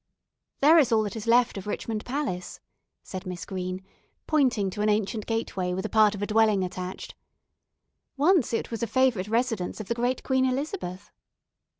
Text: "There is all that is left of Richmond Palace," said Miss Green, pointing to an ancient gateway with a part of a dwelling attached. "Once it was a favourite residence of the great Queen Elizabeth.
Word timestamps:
"There 0.61 0.79
is 0.79 0.91
all 0.91 1.03
that 1.03 1.15
is 1.15 1.27
left 1.27 1.59
of 1.59 1.67
Richmond 1.67 2.05
Palace," 2.05 2.59
said 3.03 3.27
Miss 3.27 3.45
Green, 3.45 3.83
pointing 4.25 4.71
to 4.71 4.81
an 4.81 4.89
ancient 4.89 5.27
gateway 5.27 5.73
with 5.75 5.85
a 5.85 5.89
part 5.89 6.15
of 6.15 6.23
a 6.23 6.25
dwelling 6.25 6.63
attached. 6.63 7.13
"Once 8.17 8.51
it 8.51 8.71
was 8.71 8.81
a 8.81 8.87
favourite 8.87 9.27
residence 9.27 9.79
of 9.79 9.89
the 9.89 9.93
great 9.93 10.23
Queen 10.23 10.45
Elizabeth. 10.45 11.11